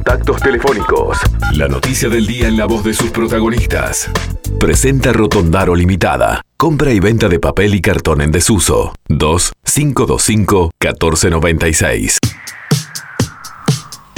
[0.00, 1.18] Contactos telefónicos.
[1.52, 4.10] La noticia del día en la voz de sus protagonistas.
[4.58, 6.40] Presenta Rotondaro Limitada.
[6.56, 8.94] Compra y venta de papel y cartón en desuso.
[9.08, 12.18] 2 525 1496.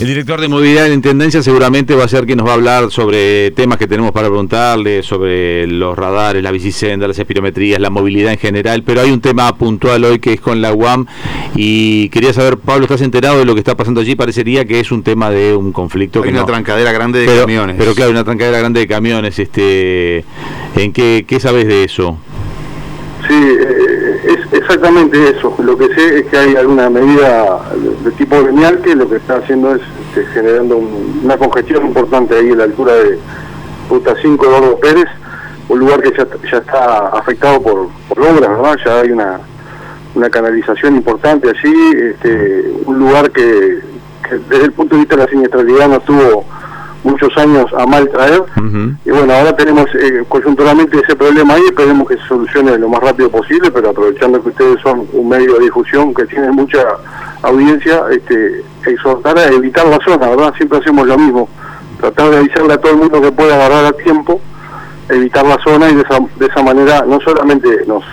[0.03, 2.55] El director de movilidad de la Intendencia seguramente va a ser quien nos va a
[2.55, 7.89] hablar sobre temas que tenemos para preguntarle, sobre los radares, la bicicenda, las espirometrías, la
[7.89, 11.07] movilidad en general, pero hay un tema puntual hoy que es con la UAM
[11.55, 14.17] y quería saber, Pablo, ¿estás enterado de lo que está pasando allí?
[14.17, 16.19] Parecería que es un tema de un conflicto.
[16.19, 16.47] Hay que una no.
[16.47, 17.77] trancadera grande de pero, camiones.
[17.79, 19.39] Pero claro, una trancadera grande de camiones.
[19.39, 20.25] Este,
[20.75, 22.19] ¿En qué, qué sabes de eso?
[23.33, 25.55] Sí, eh, es exactamente eso.
[25.63, 27.61] Lo que sé es que hay alguna medida
[28.05, 32.35] de tipo gremial que lo que está haciendo es este, generando un- una congestión importante
[32.37, 33.19] ahí a la altura de
[33.89, 35.07] Ruta 5 Eduardo Pérez,
[35.71, 37.79] un lugar que ya, ya está afectado por,
[38.11, 38.77] obras, ¿verdad?
[38.85, 39.41] Ya hay una,
[40.15, 43.79] una canalización importante allí, este, un lugar que,
[44.29, 46.45] que desde el punto de vista de la siniestralidad no tuvo
[47.05, 48.43] muchos años a mal traer.
[49.05, 53.01] Y bueno, ahora tenemos eh, coyunturalmente ese problema ahí, esperemos que se solucione lo más
[53.01, 56.85] rápido posible, pero aprovechando que ustedes son un medio de difusión que tiene mucha
[57.43, 60.55] audiencia, este, exhortar a evitar la zona, ¿verdad?
[60.57, 61.49] Siempre hacemos lo mismo,
[62.01, 64.41] tratar de avisarle a todo el mundo que pueda agarrar a tiempo,
[65.09, 68.05] evitar la zona y de esa, de esa manera no solamente nos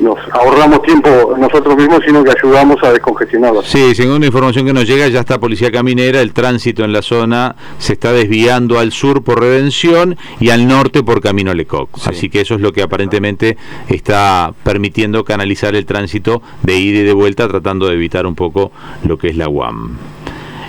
[0.00, 3.62] nos ahorramos tiempo nosotros mismos, sino que ayudamos a descongestionarla.
[3.62, 7.02] Sí, según la información que nos llega, ya está Policía Caminera, el tránsito en la
[7.02, 11.90] zona se está desviando al sur por Redención y al norte por Camino Lecoq.
[12.06, 13.56] Así que eso es lo que aparentemente
[13.88, 18.72] está permitiendo canalizar el tránsito de ida y de vuelta, tratando de evitar un poco
[19.06, 19.96] lo que es la UAM.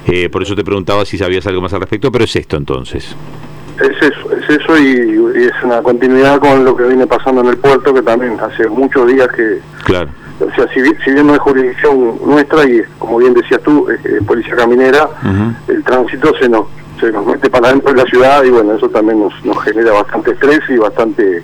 [0.07, 3.15] Eh, por eso te preguntaba si sabías algo más al respecto, pero es esto entonces.
[3.81, 7.47] Es eso, es eso y, y es una continuidad con lo que viene pasando en
[7.47, 10.09] el puerto, que también hace muchos días que, Claro.
[10.39, 13.89] o sea, si, bi- si bien no es jurisdicción nuestra y como bien decías tú,
[13.89, 15.07] es, es policía caminera,
[15.67, 16.65] el tránsito se nos,
[16.99, 19.93] se nos mete para adentro de la ciudad y bueno, eso también nos, nos genera
[19.93, 21.41] bastante estrés y bastante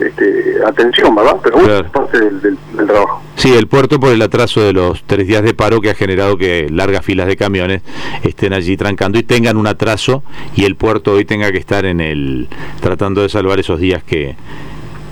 [0.00, 1.36] este, atención, ¿verdad?
[1.42, 1.86] Pero bueno, Claro.
[1.86, 3.22] es parte del, del- del trabajo.
[3.36, 6.36] Sí, el puerto por el atraso de los tres días de paro que ha generado
[6.38, 7.82] que largas filas de camiones
[8.22, 10.22] estén allí trancando y tengan un atraso
[10.56, 12.48] y el puerto hoy tenga que estar en el
[12.80, 14.36] tratando de salvar esos días que,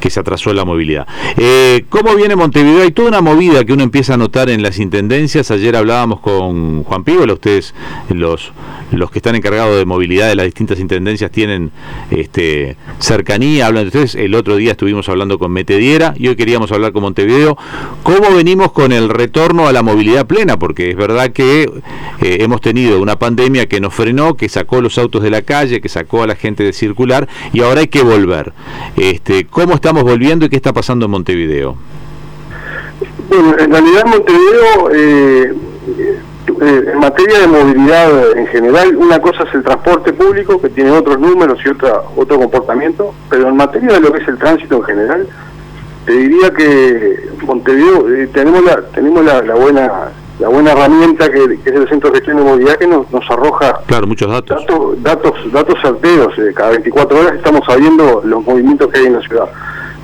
[0.02, 1.06] que se atrasó la movilidad.
[1.36, 2.82] Eh, ¿Cómo viene Montevideo?
[2.82, 5.52] Hay toda una movida que uno empieza a notar en las intendencias.
[5.52, 7.72] Ayer hablábamos con Juan Pígola, ustedes
[8.08, 8.52] los,
[8.90, 11.70] los que están encargados de movilidad de las distintas intendencias tienen
[12.10, 14.16] este, cercanía, hablan de ustedes.
[14.16, 17.56] El otro día estuvimos hablando con Metediera y hoy queríamos hablar con Montevideo.
[18.02, 20.58] ¿Cómo venimos con el retorno a la movilidad plena?
[20.58, 21.70] Porque es verdad que
[22.20, 25.80] eh, hemos tenido una pandemia que nos frenó, que sacó los autos de la calle,
[25.80, 28.52] que sacó a la gente de circular y ahora hay que volver.
[28.96, 31.76] Este, ¿Cómo estamos volviendo y qué está pasando en Montevideo?
[33.28, 35.54] Bueno, en realidad Montevideo, eh,
[36.62, 40.91] eh, en materia de movilidad en general, una cosa es el transporte público, que tiene
[40.92, 44.76] otros números y otra, otro comportamiento, pero en materia de lo que es el tránsito
[44.76, 45.28] en general,
[46.06, 49.91] te diría que Montevideo eh, tenemos la tenemos la, la buena
[50.38, 53.31] la buena herramienta que, que es el Centro de Gestión de Movilidad que nos, nos
[53.31, 54.58] arroja Claro, muchos datos.
[54.66, 59.12] datos datos datos certeros eh, cada 24 horas estamos sabiendo los movimientos que hay en
[59.12, 59.48] la ciudad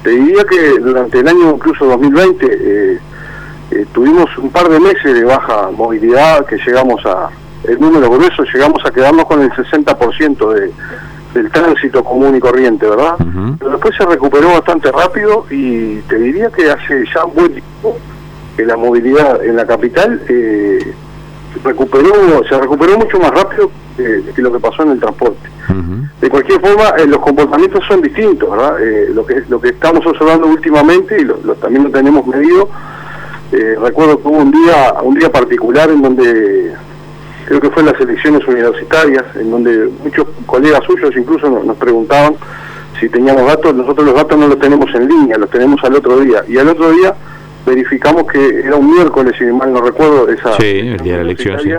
[0.09, 2.99] te diría que durante el año incluso 2020 eh,
[3.71, 7.29] eh, tuvimos un par de meses de baja movilidad que llegamos a
[7.65, 10.73] el número grueso llegamos a quedarnos con el 60% de
[11.35, 13.17] del tránsito común y corriente, ¿verdad?
[13.59, 17.99] Pero después se recuperó bastante rápido y te diría que hace ya un buen tiempo
[18.57, 20.95] que la movilidad en la capital eh,
[21.65, 22.13] recuperó
[22.49, 25.49] se recuperó mucho más rápido que, que lo que pasó en el transporte.
[26.21, 28.81] De cualquier forma, eh, los comportamientos son distintos, ¿verdad?
[28.83, 32.69] Eh, lo que lo que estamos observando últimamente y lo, lo- también lo tenemos medido.
[33.53, 36.73] eh, recuerdo que hubo un día un día particular en donde
[37.47, 41.77] creo que fue en las elecciones universitarias, en donde muchos colegas suyos incluso nos, nos
[41.77, 42.35] preguntaban
[43.01, 43.75] si teníamos datos.
[43.75, 46.45] Nosotros los datos no los tenemos en línea, los tenemos al otro día.
[46.49, 47.15] Y al otro día
[47.67, 51.23] verificamos que era un miércoles, si mal no recuerdo, esa Sí, el día de la
[51.31, 51.71] elección, sí.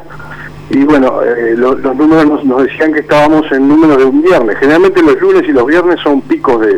[0.72, 4.21] y bueno, eh, lo- los números nos, nos decían que estábamos en números de un
[4.21, 4.57] viernes.
[4.59, 6.77] Generalmente los lunes y los viernes son picos de,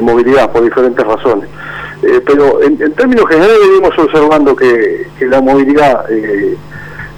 [0.00, 1.48] movilidad por diferentes razones.
[2.02, 6.54] Eh, pero en, en términos generales venimos observando que, que la movilidad eh,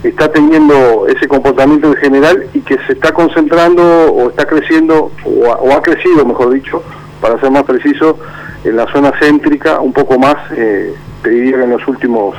[0.04, 3.82] está teniendo ese comportamiento en general y que se está concentrando
[4.12, 6.82] o está creciendo o ha, o ha crecido, mejor dicho,
[7.20, 8.16] para ser más preciso,
[8.64, 12.34] en la zona céntrica un poco más, eh, te diría que en los últimos,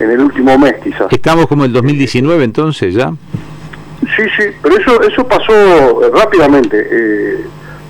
[0.00, 1.06] en el último mes quizás.
[1.10, 3.12] Estamos como el 2019 entonces ya.
[4.16, 5.52] Sí, sí, pero eso eso pasó
[6.04, 7.44] eh, rápidamente, eh,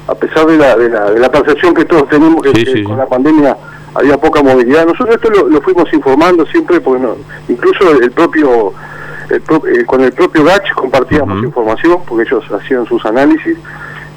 [0.09, 2.73] a pesar de la, de, la, de la percepción que todos tenemos que, Sí, que
[2.73, 2.99] sí, con sí.
[2.99, 3.57] la pandemia
[3.95, 4.87] había poca movilidad.
[4.87, 7.17] Nosotros esto lo, lo fuimos informando siempre, porque no-
[7.49, 8.73] incluso el propio
[9.31, 13.59] eh, con el propio GACH compartíamos información porque ellos hacían sus análisis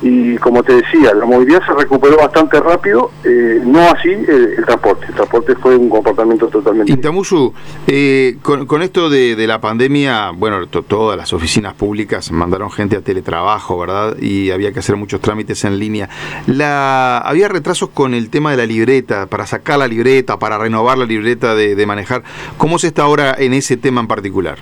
[0.02, 5.06] y como te decía, la movilidad se recuperó bastante rápido, eh, no así el, transporte.
[5.08, 6.92] El transporte fue un comportamiento totalmente.
[6.92, 7.54] Y Tamusu,
[7.86, 13.78] eh, con, esto de, la pandemia, bueno, todas las oficinas públicas mandaron gente a teletrabajo,
[13.78, 14.18] ¿verdad?
[14.20, 16.10] Y había que hacer muchos trámites en línea.
[16.48, 20.98] La, había retrasos con el tema de la libreta, para sacar la libreta, para renovar
[20.98, 22.24] la libreta de, de manejar.
[22.58, 24.58] ¿Cómo se está ahora en ese tema en particular?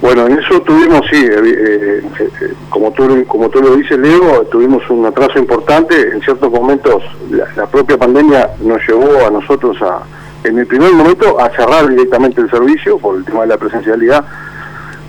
[0.00, 4.42] Bueno, en eso tuvimos, sí, eh, eh, eh, como, tú, como tú lo dices, Leo,
[4.50, 6.10] tuvimos un atraso importante.
[6.12, 10.02] En ciertos momentos la, propia pandemia nos llevó a nosotros a,
[10.44, 14.24] en el primer momento, a cerrar directamente el servicio por el tema de la presencialidad.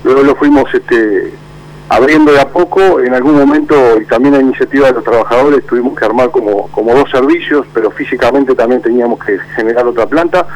[0.06, 1.34] Luego lo fuimos este,
[1.90, 3.02] abriendo de a poco.
[3.02, 6.96] En algún momento, y también a iniciativa de los trabajadores, tuvimos que armar como, como
[6.96, 10.48] dos servicios, pero físicamente también teníamos que generar otra planta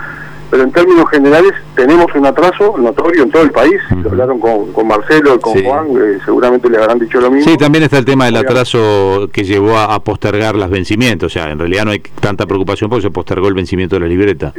[0.52, 3.80] pero en términos generales tenemos un atraso notorio en todo el país.
[3.90, 7.50] Hablaron con, Marcelo y con Juan, eh, seguramente le habrán dicho lo mismo.
[7.50, 11.32] Sí, también está el tema del atraso que llevó a, postergar los vencimientos.
[11.32, 14.08] O sea, en realidad no hay tanta preocupación porque se postergó el vencimiento de la
[14.08, 14.54] libreta.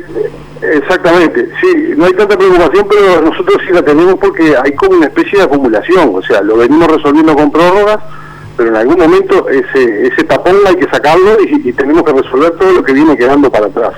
[0.62, 5.06] Exactamente, sí, no hay tanta preocupación, pero nosotros sí la tenemos porque hay como una
[5.06, 6.12] especie de acumulación.
[6.14, 7.98] O sea, lo venimos resolviendo con prórrogas
[8.62, 12.70] pero en algún momento ese, ese tapón hay que sacarlo y, tenemos que resolver todo
[12.74, 13.94] lo que viene quedando para atrás.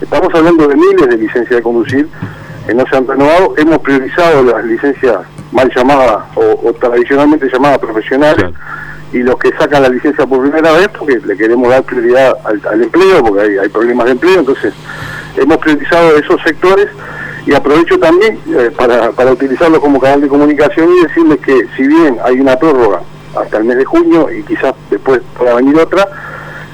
[0.00, 2.08] Estamos hablando de miles de licencias de conducir.
[2.66, 5.18] Que no se han renovado, hemos priorizado las licencias
[5.52, 8.46] mal llamadas o, tradicionalmente llamadas profesionales
[9.12, 12.82] y los que sacan la licencia por primera vez porque le queremos dar prioridad al,
[12.82, 14.74] empleo porque hay, hay, problemas de empleo, entonces
[15.36, 16.88] hemos priorizado esos sectores
[17.46, 21.86] y aprovecho también eh, para, para utilizarlo como canal de comunicación y decirles que si
[21.86, 23.00] bien hay una prórroga
[23.36, 26.06] hasta el mes de junio y quizás después pueda venir otra.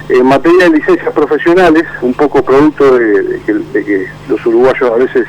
[0.08, 5.26] En materia de licencias profesionales, un poco producto de, que, los uruguayos a veces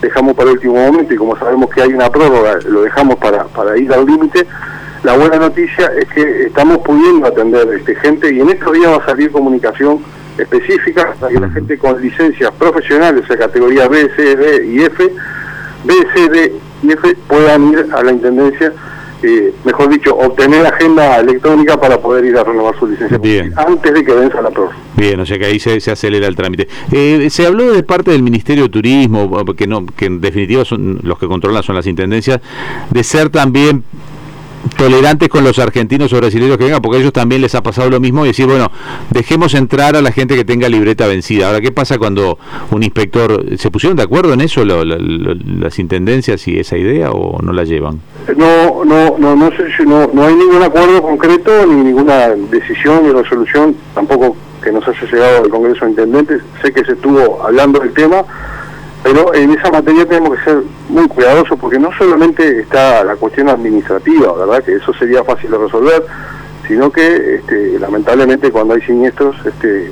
[0.00, 3.44] dejamos para el último momento y como sabemos que hay una prórroga, lo dejamos para,
[3.44, 4.46] para ir al límite.
[5.02, 9.02] La buena noticia es que estamos pudiendo atender este, gente y en estos días va
[9.02, 9.98] a salir comunicación
[10.38, 15.12] específica para que la gente con licencias profesionales, de categoría B, C, D y F,
[15.84, 16.52] B, C, D
[16.84, 18.72] y F puedan ir a la Intendencia
[19.22, 23.18] eh, mejor dicho, obtener agenda electrónica para poder ir a renovar su licencia
[23.56, 24.76] antes de que venza la prórroga.
[24.96, 26.68] Bien, o sea que ahí se, acelera el trámite.
[26.90, 31.00] Eh, se habló de parte del Ministerio de Turismo, que no, que en definitiva son
[31.02, 32.40] los que controlan son las intendencias,
[32.90, 33.84] de ser también
[34.76, 37.90] tolerantes con los argentinos o brasileños que vengan, porque a ellos también les ha pasado
[37.90, 38.70] lo mismo y decir, bueno,
[39.10, 41.46] dejemos entrar a la gente que tenga libreta vencida.
[41.46, 42.38] Ahora, ¿qué pasa cuando
[42.70, 47.52] un inspector, ¿se pusieron de acuerdo en eso las intendencias y esa idea o no
[47.52, 48.00] la llevan?
[48.36, 53.04] No, no, no, no sé si no, no hay ningún acuerdo concreto ni ninguna decisión
[53.04, 56.42] ni resolución, tampoco que nos haya llegado al Congreso de Intendentes.
[56.62, 58.24] Sé que se estuvo hablando del tema
[59.02, 60.62] pero en esa materia tenemos que ser
[60.92, 64.62] muy cuidadosos porque no solamente está la cuestión administrativa, ¿verdad?
[64.62, 66.04] Que eso sería fácil de resolver,
[66.68, 69.90] sino que este, lamentablemente cuando hay siniestros, este,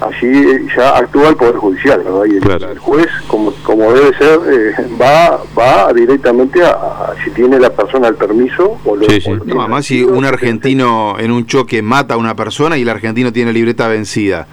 [0.00, 2.24] allí ya actúa el Poder Judicial, ¿verdad?
[2.26, 7.70] Y el, juez, como, como debe ser, eh, va va directamente a, si tiene la
[7.70, 9.30] persona el permiso o lo, sí, sí.
[9.44, 13.32] no, además si un argentino en un choque mata a una persona y el argentino
[13.32, 14.46] tiene libreta vencida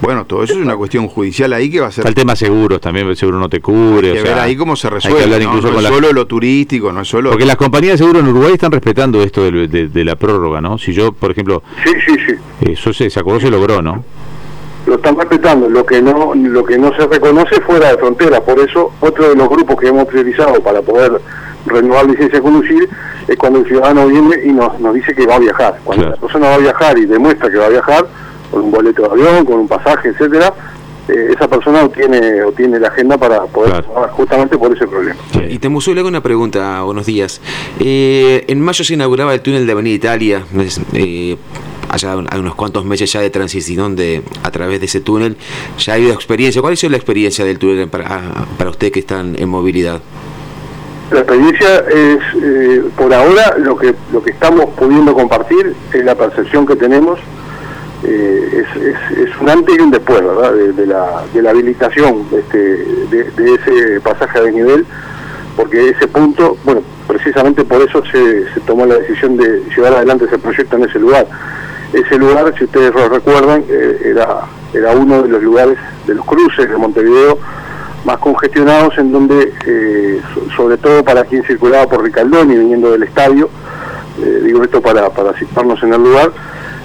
[0.00, 2.06] bueno, todo eso es una cuestión judicial ahí que va a ser.
[2.06, 4.12] El tema seguros también, el seguro no te cubre.
[4.12, 5.34] Hay que ver ahí cómo se resuelve.
[5.34, 7.30] Hay incluso no, es solo lo turístico, no es solo.
[7.30, 10.78] Porque las compañías de seguro en Uruguay están respetando esto de, la prórroga, ¿no?
[10.78, 11.62] Si yo, por ejemplo.
[11.84, 12.34] Sí, sí, sí.
[12.72, 14.02] Eso se, se acordó, se logró, ¿no?
[14.86, 15.68] Lo están respetando.
[15.68, 18.40] Lo que no lo que no se reconoce fuera de frontera.
[18.40, 21.20] Por eso, otro de los grupos que hemos priorizado para poder
[21.66, 22.88] renovar licencia de conducir
[23.28, 25.78] es cuando el ciudadano viene y nos, nos dice que va a viajar.
[25.84, 28.06] Cuando la persona va a viajar y demuestra que va a viajar
[28.50, 30.52] con un boleto de avión, con un pasaje, etcétera,
[31.08, 35.18] eh, esa persona obtiene, obtiene la agenda para poder justamente por ese problema.
[35.48, 37.40] Y te le hago una pregunta, buenos días.
[37.78, 40.44] Eh, en mayo se inauguraba el túnel de Avenida Italia,
[40.92, 41.36] eh,
[41.88, 45.36] allá hay unos cuantos meses ya de transición de a través de ese túnel.
[45.78, 46.60] Ya ha habido experiencia.
[46.60, 50.00] ¿Cuál ha sido la experiencia del túnel para, para usted que están en movilidad?
[51.10, 56.14] La experiencia es, eh, por ahora, lo que, lo que estamos pudiendo compartir es la
[56.14, 57.18] percepción que tenemos
[58.02, 58.64] eh,
[59.16, 60.52] es, un antes y un después, ¿verdad?
[60.52, 64.86] De, la, de la habilitación este, de, ese pasaje de nivel,
[65.56, 70.38] porque ese punto, bueno, precisamente por eso se, tomó la decisión de llevar adelante ese
[70.38, 71.26] proyecto en ese lugar.
[71.92, 74.42] Ese lugar, si ustedes lo recuerdan, eh, era,
[74.72, 75.76] era uno de los lugares
[76.06, 77.38] de los cruces de Montevideo
[78.04, 80.22] más congestionados en donde, eh,
[80.56, 83.50] sobre todo para quien circulaba por Ricaldoni viniendo del estadio,
[84.42, 86.30] digo esto para, para situarnos en el lugar,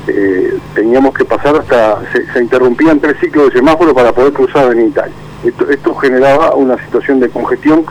[0.07, 4.87] eh, teníamos que pasar hasta, se, interrumpían tres ciclos de semáforo para poder cruzar en
[4.87, 5.13] Italia.
[5.43, 7.85] Esto, generaba una situación de congestión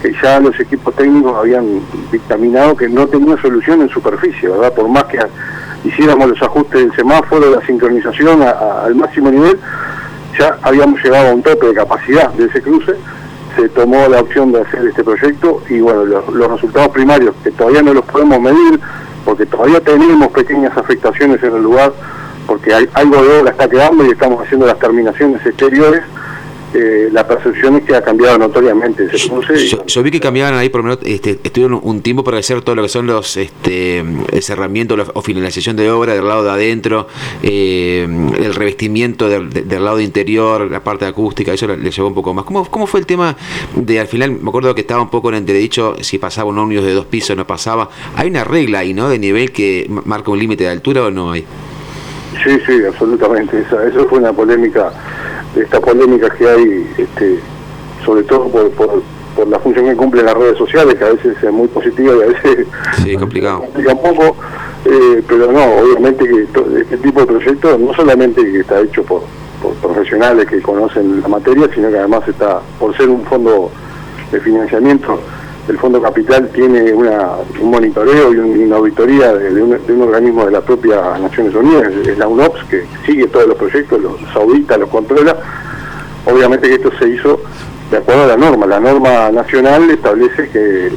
[0.00, 1.80] que ya los equipos técnicos habían
[2.10, 4.72] dictaminado que no tenía solución en superficie, ¿verdad?
[4.72, 5.18] Por más que
[5.84, 9.58] hiciéramos los ajustes del semáforo, la sincronización al máximo nivel,
[10.38, 12.94] ya habíamos llegado a un tope de capacidad de ese cruce,
[13.56, 17.82] se tomó la opción de hacer este proyecto y bueno, los, resultados primarios, que todavía
[17.82, 18.80] no los podemos medir,
[19.24, 21.92] porque todavía tenemos pequeñas afectaciones en el lugar,
[22.46, 26.02] porque hay, algo de obra está quedando y estamos haciendo las terminaciones exteriores,
[26.74, 29.08] eh, la percepción es que ha cambiado notoriamente.
[29.86, 32.74] Yo, vi que cambiaban ahí, por lo menos, este, estuvieron un tiempo para hacer todo
[32.74, 37.06] lo que son los este, el cerramiento o finalización de obra del lado de adentro,
[37.42, 38.06] eh,
[38.38, 42.44] el revestimiento del, lado interior, la parte acústica, eso le, llevó un poco más.
[42.44, 43.36] ¿Cómo, ¿Cómo fue el tema
[43.74, 44.32] de al final?
[44.32, 47.30] Me acuerdo que estaba un poco en entredicho si pasaba un ómnibus de dos pisos
[47.30, 47.88] o no pasaba.
[48.16, 49.08] Hay una regla ahí, ¿no?
[49.08, 51.44] De nivel que marca un límite de altura o no hay.
[52.42, 53.60] Sí, sí, absolutamente.
[53.60, 54.92] Esa, eso fue una polémica
[55.56, 57.38] estas polémicas que hay, este,
[58.04, 59.02] sobre todo por, por,
[59.48, 62.26] la función que cumplen las redes sociales, que a veces es muy positiva y a
[62.26, 62.66] veces
[63.02, 63.60] sí, complicado.
[63.60, 64.36] complica un poco,
[64.84, 66.42] eh, pero no, obviamente que
[66.80, 69.22] este tipo de proyectos no solamente que está hecho por,
[69.60, 73.70] por profesionales que conocen la materia, sino que además está, por ser un fondo
[74.30, 75.20] de financiamiento,
[75.68, 81.18] el Fondo Capital tiene un monitoreo y una auditoría de, un, organismo de la propia
[81.18, 85.36] Naciones Unidas, es la UNOPS, que sigue todos los proyectos, los audita, los controla.
[86.26, 87.40] Obviamente que esto se hizo
[87.90, 88.66] de acuerdo a la norma.
[88.66, 90.90] La norma nacional establece que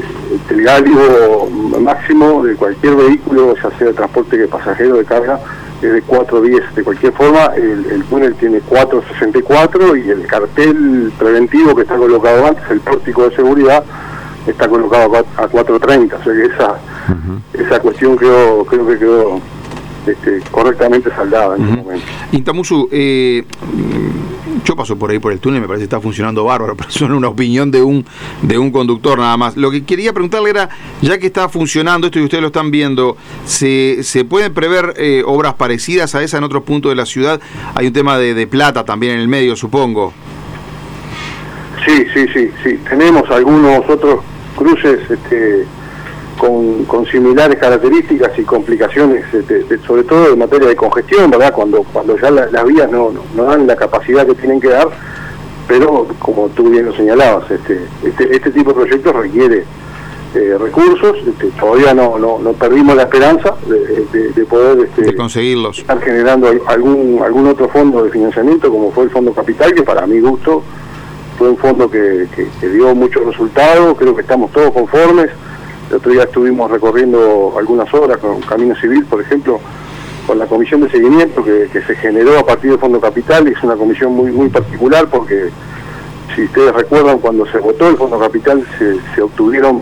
[0.50, 5.40] el gálibo máximo de cualquier vehículo, ya sea de transporte de pasajero de carga,
[5.82, 6.74] es de 4.10.
[6.74, 12.48] De cualquier forma, el, el túnel tiene 4.64 y el cartel preventivo que está colocado
[12.48, 13.84] antes, el pórtico de seguridad,
[14.52, 16.80] está colocado a 4.30, o sea que esa,
[17.54, 19.42] esa cuestión creo, creo que quedó
[20.06, 22.06] este, correctamente saldada en ese momento.
[22.32, 23.44] Intamusu, eh,
[24.64, 27.02] yo paso por ahí por el túnel, me parece que está funcionando bárbaro, pero es
[27.02, 28.06] una opinión de un,
[28.42, 29.58] de un conductor nada más.
[29.58, 30.70] Lo que quería preguntarle era,
[31.02, 35.24] ya que está funcionando esto y ustedes lo están viendo, ¿se, se pueden prever eh,
[35.26, 37.40] obras parecidas a esa en otros puntos de la ciudad?
[37.76, 40.14] Hay un tema de, de plata también en el medio, supongo.
[41.86, 42.80] Sí, sí, sí, sí.
[42.90, 44.20] Tenemos algunos otros
[44.58, 45.66] cruces este,
[46.38, 51.54] con, similares características y complicaciones, este, sobre todo en materia de congestión, ¿verdad?
[51.54, 54.90] Cuando, cuando ya las vías no, no, dan la capacidad que tienen que dar,
[55.68, 59.64] pero como tú bien lo señalabas, este, este, este tipo de proyectos requiere
[60.36, 65.80] eh, recursos, este, todavía no, no, no, perdimos la esperanza de, poder este, conseguirlos.
[65.80, 70.06] estar generando algún, algún otro fondo de financiamiento, como fue el Fondo Capital, que para
[70.06, 70.64] mi gusto
[71.38, 72.28] fue un fondo que,
[72.62, 75.30] dio muchos resultados, creo que estamos todos conformes.
[75.90, 79.60] El otro día estuvimos recorriendo algunas obras con Camino Civil, por ejemplo,
[80.26, 83.64] con la comisión de seguimiento que, se generó a partir del Fondo Capital, y es
[83.64, 85.50] una comisión muy, muy particular porque,
[86.36, 88.66] si ustedes recuerdan, cuando se votó el Fondo Capital
[89.16, 89.82] se, obtuvieron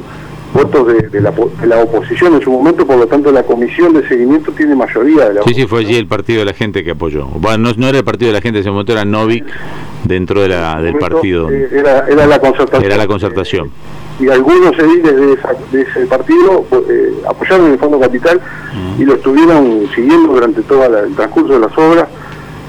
[0.56, 4.74] votos de, la, oposición en su momento, por lo tanto la comisión de seguimiento tiene
[4.74, 7.26] mayoría de la Sí, sí, fue allí el partido de la gente que apoyó.
[7.26, 9.46] Bueno, no, era el partido de la gente, en ese momento era Novik
[10.06, 11.52] dentro de la, del partido.
[11.52, 12.86] Eh, era, era la concertación.
[12.86, 13.70] Era la concertación.
[14.18, 15.38] y algunos ediles de,
[15.72, 18.40] de ese partido eh, apoyaron el Fondo Capital
[18.98, 22.08] y lo estuvieron siguiendo durante todo el transcurso de las obras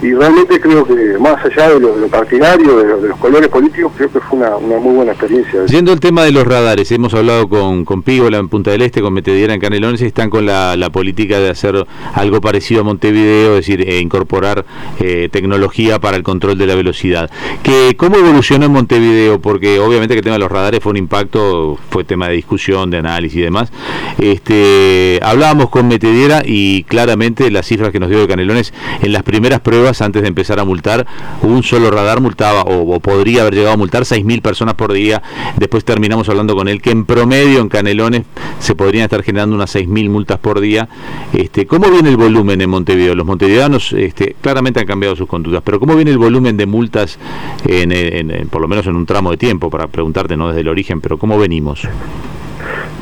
[0.03, 4.21] y realmente creo que más allá de lo, partidario, de, los colores políticos, creo que
[4.21, 5.65] fue una, muy buena experiencia.
[5.67, 9.01] Yendo el tema de los radares, hemos hablado con, con Pígola en Punta del Este,
[9.01, 11.85] con Metediera en Canelones, y están con la, política de hacer
[12.15, 14.65] algo parecido a Montevideo, es decir, eh, incorporar
[15.01, 17.31] eh, tecnología para el control de la velocidad.
[17.63, 19.41] ¿Que, ¿Cómo evolucionó en Montevideo?
[19.41, 22.91] Porque obviamente que el tema de los radares fue un impacto, fue tema de discusión,
[22.91, 23.73] de análisis y demás.
[24.19, 28.73] Este, hablábamos con Metediera y claramente las cifras que nos dio de Canelones
[29.03, 31.07] en las primeras pruebas antes de empezar a multar,
[31.43, 35.23] un solo radar multaba o, podría haber llegado a multar 6.000 personas por día.
[35.57, 38.23] Después terminamos hablando con él que en promedio en Canelones
[38.59, 40.89] se podrían estar generando unas 6.000 multas por día.
[41.33, 43.15] Este, ¿Cómo viene el volumen en Montevideo?
[43.15, 47.19] Los montevideanos este, claramente han cambiado sus conductas, pero ¿cómo viene el volumen de multas,
[47.67, 51.01] en, por lo menos en un tramo de tiempo, para preguntarte no desde el origen,
[51.01, 51.87] pero cómo venimos?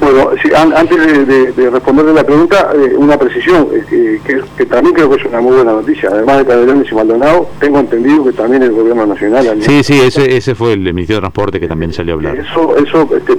[0.05, 0.31] Bueno,
[0.77, 4.21] antes de, de, responderle la pregunta, eh, una precisión, eh,
[4.57, 6.11] que, también creo que es una muy buena noticia.
[6.13, 9.63] Además de Canelones y Maldonado, tengo entendido que también el Gobierno Nacional...
[9.63, 12.37] Sí, sí, ese, ese fue el Ministerio de Transporte que también salió a hablar.
[12.37, 13.39] Eso, eso este,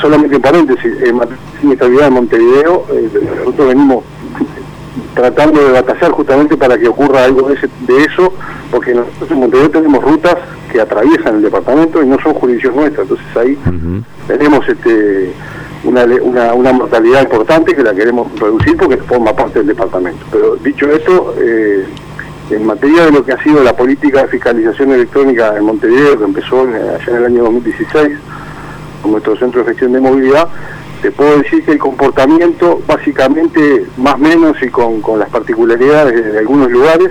[0.00, 4.04] solamente en paréntesis, en materia de Montevideo, eh, nosotros venimos
[5.14, 8.32] tratando de batallar justamente para que ocurra algo de, de eso,
[8.70, 10.36] porque nosotros en Montevideo tenemos rutas
[10.72, 13.58] que atraviesan el departamento y no son jurisdicción nuestra, entonces ahí
[14.26, 15.32] tenemos este
[15.84, 20.24] una, una, una, mortalidad importante que la queremos reducir porque forma parte del departamento.
[20.30, 21.86] Pero dicho esto, eh,
[22.50, 26.24] en materia de lo que ha sido la política de fiscalización electrónica en Montevideo, que
[26.24, 28.18] empezó allá en el año 2016,
[29.04, 30.48] nuestro centro de gestión de movilidad,
[31.02, 36.38] te puedo decir que el comportamiento, básicamente, más o menos y con, las particularidades de,
[36.38, 37.10] algunos lugares,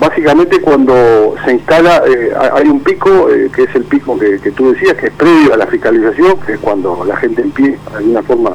[0.00, 4.72] básicamente cuando se instala, eh, hay un pico, eh, que es el pico que, tú
[4.72, 8.22] decías, que es previo a la fiscalización, que es cuando la gente empieza de alguna
[8.22, 8.50] forma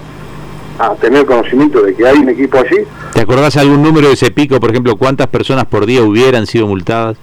[0.80, 2.84] a tener conocimiento de que hay un equipo allí.
[3.14, 6.68] ¿Te acordás algún número de ese pico, por ejemplo, cuántas personas por día hubieran sido
[6.68, 7.18] multadas?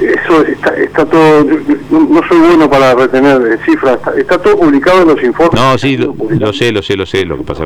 [0.00, 1.44] Eso está, todo,
[1.90, 5.60] no, soy bueno para retener cifras, está, todo publicado en los informes.
[5.60, 7.64] No, sí, lo, sé, lo sé, lo sé, lo que pasa.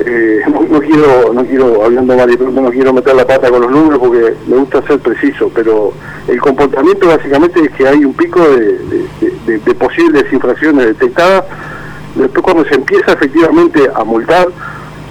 [0.00, 3.98] Eh, no, quiero, no quiero, hablando mal no quiero meter la pata con los números
[3.98, 5.92] porque me gusta ser preciso, pero
[6.28, 11.44] el comportamiento básicamente es que hay un pico de, posibles infracciones detectadas,
[12.14, 14.48] después cuando se empieza efectivamente a multar,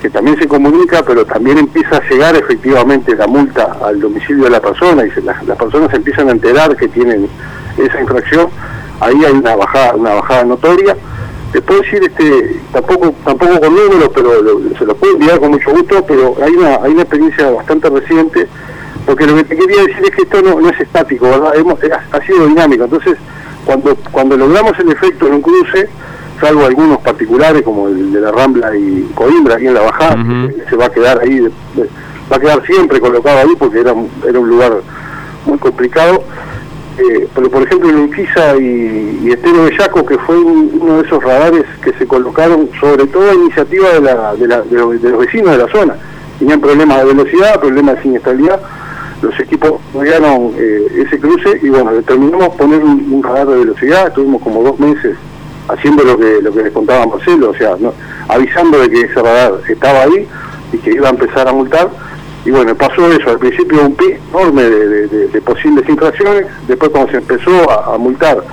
[0.02, 4.50] que también se comunica, pero también empieza a llegar efectivamente la multa al domicilio de
[4.52, 7.28] la persona y las, personas se empiezan a enterar que tienen
[7.78, 8.50] esa infracción,
[9.00, 10.96] ahí hay una bajada, una bajada notoria.
[11.56, 14.30] Te puedo decir, este, tampoco, tampoco con números, pero
[14.78, 18.46] se lo puedo enviar con mucho gusto, pero hay una, hay una experiencia bastante reciente,
[19.06, 21.56] porque lo que te quería decir es que esto no, es estático, ¿verdad?
[21.56, 22.84] Hemos, ha, ha sido dinámico.
[22.84, 23.16] Entonces,
[23.64, 25.88] cuando, cuando logramos el efecto en un cruce,
[26.42, 30.18] salvo algunos particulares como el de la Rambla y Coimbra aquí en la bajada,
[30.70, 33.94] se va a quedar ahí, va a quedar siempre colocado ahí porque era,
[34.28, 34.74] era un lugar
[35.46, 36.22] muy complicado.
[36.98, 41.66] Eh, pero por ejemplo Urquiza y, y Estero Bellaco, que fue uno de esos radares
[41.84, 45.98] que se colocaron sobre todo a iniciativa de, los, vecinos de la zona.
[46.40, 48.62] Tenían problemas de velocidad, problemas de siniestralidad.
[49.22, 54.08] Los equipos estudiaron eh, ese cruce y bueno, determinamos poner un radar de velocidad.
[54.08, 55.18] Estuvimos como dos meses
[55.68, 57.76] haciendo lo que les contaba Marcelo, o sea,
[58.28, 60.28] avisando de que ese radar estaba ahí
[60.72, 61.90] y que iba a empezar a multar.
[62.46, 67.18] Y bueno, pasó eso, al principio un pico enorme de, posibles infracciones, después cuando se
[67.18, 68.44] empezó a, multar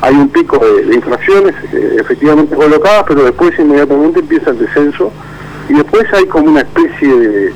[0.00, 5.10] hay un pico de, infracciones eh, efectivamente colocadas, pero después inmediatamente empieza el descenso
[5.68, 7.52] y después hay como una especie de,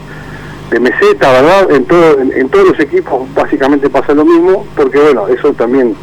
[0.81, 1.71] meseta, ¿verdad?
[1.71, 5.97] En, todo, en todos los equipos básicamente pasa lo mismo, porque bueno, eso también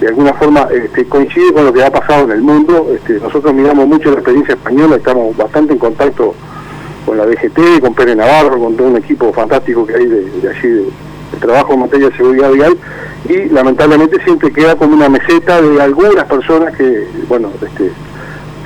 [0.00, 2.88] de alguna forma este, coincide con lo que ha pasado en el mundo.
[2.94, 6.34] Este, nosotros miramos mucho la experiencia española, estamos bastante en contacto
[7.16, 10.68] con la DGT, con Pérez Navarro, con todo un equipo fantástico que hay de, allí
[10.68, 10.86] de,
[11.40, 12.76] trabajo en materia de seguridad vial
[13.28, 17.90] y lamentablemente siempre queda como una meseta de algunas personas que, bueno, este,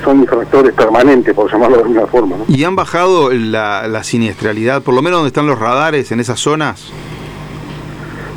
[0.03, 2.37] son infractores permanentes, por llamarlo de alguna forma.
[2.47, 6.39] ¿Y han bajado la, la siniestralidad, por lo menos donde están los radares, en esas
[6.39, 6.91] zonas?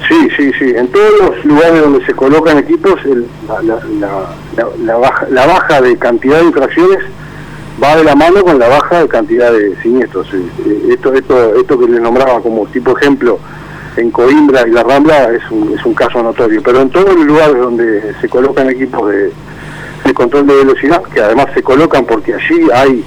[0.08, 0.72] Sí, sí, sí.
[0.76, 3.00] En todos los lugares donde se colocan equipos,
[4.56, 4.96] la,
[5.46, 6.98] baja, de cantidad de infracciones
[7.82, 10.28] va de la mano con la baja de cantidad de siniestros.
[10.88, 13.38] Esto, esto, esto que les nombraba como tipo ejemplo
[13.96, 16.62] en Coimbra y La Rambla es un, es un caso notorio.
[16.62, 19.32] Pero en todos los lugares donde se colocan equipos de,
[20.14, 23.04] control de velocidad, que además se colocan porque allí hay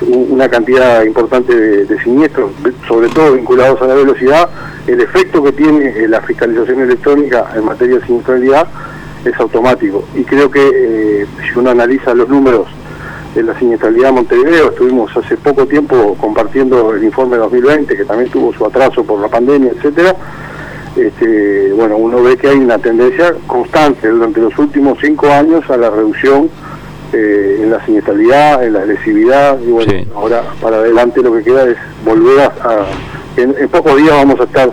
[0.00, 2.52] una cantidad importante de, siniestros,
[2.88, 4.48] sobre todo vinculados a la velocidad,
[4.86, 8.66] el efecto que tiene eh, la fiscalización electrónica en materia de siniestralidad
[9.24, 10.04] es automático.
[10.14, 12.66] Y creo que eh, si uno analiza los números
[13.34, 18.30] de la siniestralidad de Montevideo, estuvimos hace poco tiempo compartiendo el informe 2020, que también
[18.30, 20.16] tuvo su atraso por la pandemia, etcétera.
[20.96, 25.76] Este, bueno, uno ve que hay una tendencia constante durante los últimos cinco años a
[25.76, 26.50] la reducción
[27.12, 31.64] eh, en la siniestralidad, en la agresividad, y bueno, ahora para adelante lo que queda
[31.64, 32.86] es volver a...
[33.36, 34.70] en, pocos días vamos a estar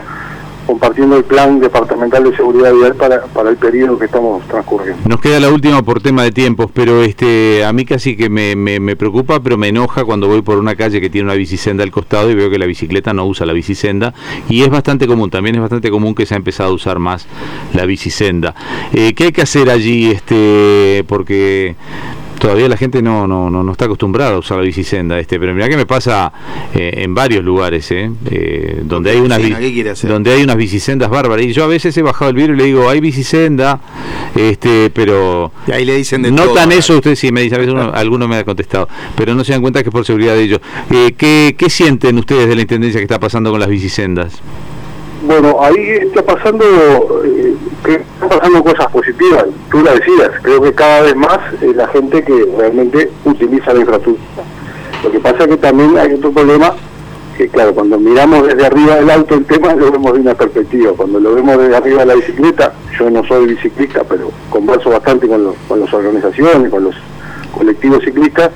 [0.67, 5.01] compartiendo el plan departamental de seguridad vial para, para el periodo que estamos transcurriendo.
[5.07, 8.55] Nos queda la última por tema de tiempos, pero este a mí casi que me,
[8.55, 11.91] me, preocupa, pero me enoja cuando voy por una calle que tiene una bicisenda al
[11.91, 14.13] costado y veo que la bicicleta no usa la bicisenda
[14.49, 17.25] y es bastante común, también es bastante común que se ha empezado a usar más
[17.73, 18.53] la bicisenda.
[18.93, 20.11] Eh, ¿Qué hay que hacer allí?
[20.11, 21.75] este Porque
[22.39, 25.67] todavía la gente no, no, no, está acostumbrada a usar la bicisenda, este, pero mira
[25.69, 26.31] que me pasa
[26.73, 29.41] eh, en varios lugares, eh, eh donde hay unas
[30.03, 32.63] donde hay unas bicisendas bárbaras y yo a veces he bajado el vidrio y le
[32.65, 33.79] digo hay bicisenda,
[34.35, 37.73] este, pero y ahí le dicen de notan eso ustedes sí me dicen a veces
[37.73, 40.43] uno, alguno me ha contestado, pero no se dan cuenta que es por seguridad de
[40.43, 40.61] ellos.
[40.91, 44.41] Eh, ¿qué, ¿Qué sienten ustedes de la intendencia que está pasando con las bicisendas?
[45.23, 46.63] Bueno, ahí está pasando,
[47.25, 49.45] eh, están pasando cosas positivas.
[49.71, 53.79] Tú la decías, creo que cada vez más es la gente que realmente utiliza la
[53.81, 54.43] infraestructura.
[55.03, 56.73] Lo que pasa es que también hay otro problema,
[57.37, 60.91] que claro, cuando miramos desde arriba del auto el tema lo vemos de una perspectiva.
[60.95, 65.27] Cuando lo vemos desde arriba de la bicicleta, yo no soy biciclista, pero converso bastante
[65.27, 66.95] con, los, con las organizaciones, con los
[67.55, 68.51] colectivos ciclistas,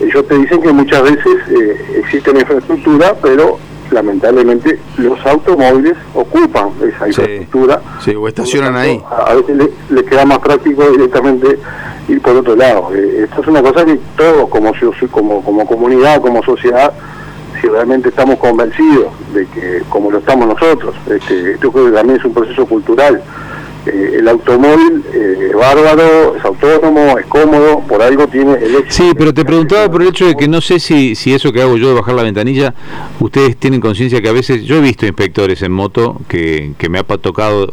[0.00, 3.58] ellos te dicen que muchas veces eh, existe la infraestructura, pero
[3.90, 7.80] lamentablemente los automóviles ocupan esa infraestructura.
[8.00, 9.02] Sí, o estacionan ahí.
[9.26, 11.58] A, veces les le queda más práctico directamente
[12.08, 12.90] ir por otro lado.
[12.94, 14.72] Eh, esto es una cosa que todos, como,
[15.10, 16.92] como, como comunidad, como sociedad,
[17.60, 22.18] si realmente estamos convencidos de que, como lo estamos nosotros, este, esto creo que también
[22.18, 23.22] es un proceso cultural,
[23.86, 29.04] eh, el automóvil eh, es bárbaro, es autónomo, es cómodo, por algo tiene el éxito.
[29.04, 31.62] Sí, pero te preguntaba por el hecho de que no sé si, si eso que
[31.62, 32.74] hago yo de bajar la ventanilla,
[33.20, 36.98] ustedes tienen conciencia que a veces, yo he visto inspectores en moto, que, que me
[36.98, 37.72] ha tocado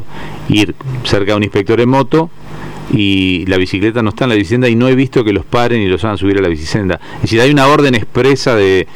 [0.50, 2.30] ir cerca de un inspector en moto,
[2.94, 5.82] y la bicicleta no está en la bicicleta y no he visto que los paren
[5.82, 7.00] y los hagan subir a la bicicleta.
[7.15, 8.88] Es decir, hay una orden expresa de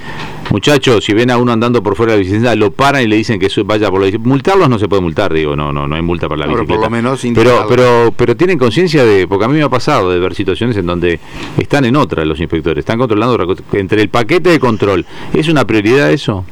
[0.50, 3.16] muchachos, si ven a uno andando por fuera de la bicicleta, lo paran y le
[3.16, 4.30] dicen que vaya por la bicicleta.
[4.30, 6.74] Multarlos no se puede multar, digo, no, no, no hay multa para la bicicleta.
[6.74, 10.12] Por lo menos pero, pero, pero tienen conciencia de, porque a mí me ha pasado
[10.12, 11.20] de ver situaciones en donde
[11.58, 15.06] están en otra los inspectores, están controlando entre el paquete de control.
[15.34, 16.46] ¿Es una prioridad eso?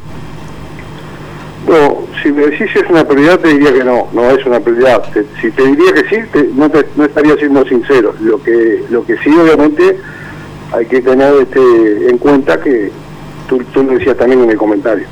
[1.68, 4.60] No, si me decís si es una prioridad, te diría que no, no es una
[4.60, 5.04] prioridad.
[5.42, 6.22] si te diría que sí,
[6.56, 8.14] no, no estaría siendo sincero.
[8.22, 9.98] Lo que, lo que sí, obviamente,
[10.72, 12.92] hay que tener este, en cuenta que
[13.48, 15.06] tú, tú lo decías también en el comentario.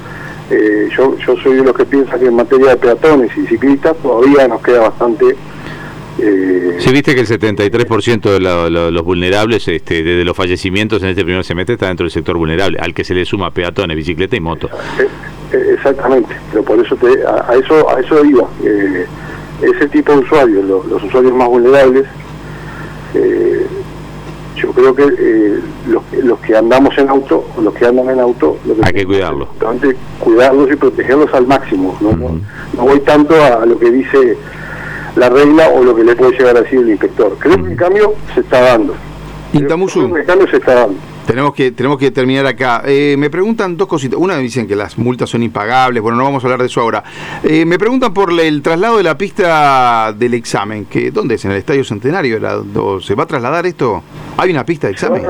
[0.49, 3.95] Eh, yo, yo soy de los que piensa que en materia de peatones y ciclistas
[3.97, 5.37] todavía nos queda bastante
[6.19, 11.23] eh, sí, viste que el 73% de los vulnerables, este, de, los fallecimientos en este
[11.23, 14.39] primer semestre, está dentro del sector vulnerable, al que se le suma peatones, bicicleta y
[14.39, 14.69] moto.
[15.51, 18.47] Eh, eh, exactamente, pero por eso te, a, eso a eso iba.
[18.63, 19.05] Eh,
[19.61, 22.05] ese tipo de usuarios, los, usuarios más vulnerables,
[24.55, 28.93] yo creo que los, los, que andamos en auto, los que andan en auto, hay
[28.93, 29.49] que cuidarlos.
[30.19, 31.97] Cuidarlos y protegerlos al máximo.
[32.01, 32.11] ¿no?
[32.11, 34.37] no voy tanto a lo que dice
[35.15, 37.35] la regla o lo que le puede llegar a decir el inspector.
[37.39, 38.95] Creo que el cambio se está dando.
[39.53, 40.15] Intamusu.
[40.15, 40.97] el cambio se está dando.
[41.31, 42.81] Tenemos que, tenemos que terminar acá.
[42.85, 44.19] Eh, me preguntan dos cositas.
[44.19, 46.03] Una me dicen que las multas son impagables.
[46.03, 47.05] Bueno, no vamos a hablar de eso ahora.
[47.41, 50.87] Eh, me preguntan por el traslado de la pista del examen.
[50.87, 51.45] Que, ¿Dónde es?
[51.45, 52.37] ¿En el Estadio Centenario?
[52.99, 54.03] ¿Se va a trasladar esto?
[54.35, 55.23] ¿Hay una pista de examen?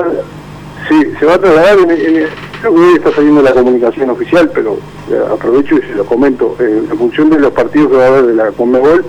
[0.88, 1.78] sí, se va a trasladar.
[1.78, 6.04] En, creo que hoy está saliendo la comunicación oficial, pero eh, aprovecho y se lo
[6.04, 6.56] comento.
[6.58, 9.04] en función de los partidos que va a haber de la Conmebol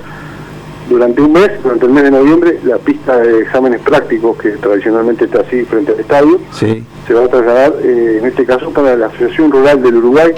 [0.94, 5.26] durante un mes, durante el mes de noviembre, la pista de exámenes prácticos, que tradicionalmente
[5.26, 9.08] está así frente al estadio, se va a trasladar, eh, en este caso, para la
[9.08, 10.34] Asociación Rural del Uruguay,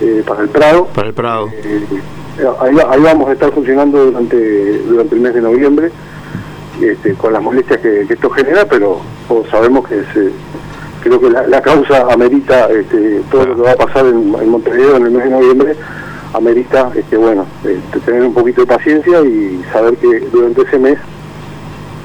[0.00, 0.86] eh, para el Prado.
[0.94, 1.48] Para el Prado.
[1.52, 1.84] Eh,
[2.60, 5.90] ahí, vamos a estar funcionando durante, durante el mes de noviembre,
[6.80, 9.00] este, con las molestias que, esto genera, pero
[9.50, 10.02] sabemos que
[11.02, 14.96] creo que la, causa amerita este, todo lo que va a pasar en, en Montevideo
[14.96, 15.76] en el mes de noviembre
[16.36, 20.98] amerita este, bueno, este, tener un poquito de paciencia y saber que durante ese mes